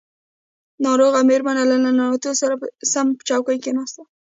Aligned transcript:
ناروغه 0.85 1.19
مېرمن 1.29 1.57
له 1.71 1.77
ننوتو 1.83 2.29
سم 2.91 3.07
په 3.17 3.23
څوکۍ 3.27 3.57
کښېناسته. 3.63 4.01